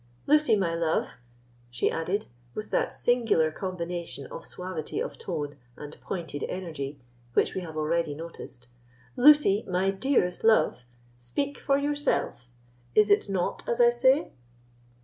Lucy, 0.25 0.55
my 0.55 0.73
love," 0.73 1.17
she 1.69 1.91
added, 1.91 2.25
with 2.55 2.71
that 2.71 2.91
singular 2.91 3.51
combination 3.51 4.25
of 4.31 4.43
suavity 4.43 4.99
of 4.99 5.19
tone 5.19 5.57
and 5.77 6.01
pointed 6.01 6.41
energy 6.49 6.99
which 7.33 7.53
we 7.53 7.61
have 7.61 7.77
already 7.77 8.15
noticed—"Lucy, 8.15 9.63
my 9.69 9.91
dearest 9.91 10.43
love! 10.43 10.85
speak 11.19 11.59
for 11.59 11.77
yourself, 11.77 12.49
is 12.95 13.11
it 13.11 13.29
not 13.29 13.61
as 13.69 13.79
I 13.79 13.91
say?" 13.91 14.31